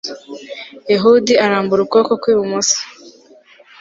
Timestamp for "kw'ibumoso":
2.21-2.77